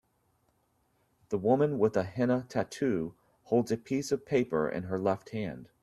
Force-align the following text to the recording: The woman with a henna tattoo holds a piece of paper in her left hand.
The 1.29 1.37
woman 1.37 1.77
with 1.77 1.95
a 1.95 2.01
henna 2.01 2.47
tattoo 2.49 3.13
holds 3.43 3.71
a 3.71 3.77
piece 3.77 4.11
of 4.11 4.25
paper 4.25 4.67
in 4.67 4.85
her 4.85 4.97
left 4.97 5.29
hand. 5.29 5.69